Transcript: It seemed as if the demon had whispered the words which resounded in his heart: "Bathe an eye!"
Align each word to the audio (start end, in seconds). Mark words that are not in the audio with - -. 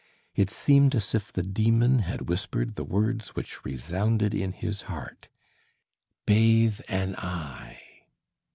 It 0.33 0.49
seemed 0.49 0.95
as 0.95 1.13
if 1.13 1.31
the 1.31 1.43
demon 1.43 1.99
had 1.99 2.27
whispered 2.27 2.73
the 2.73 2.83
words 2.83 3.35
which 3.35 3.63
resounded 3.63 4.33
in 4.33 4.51
his 4.51 4.81
heart: 4.89 5.29
"Bathe 6.25 6.81
an 6.89 7.13
eye!" 7.19 7.79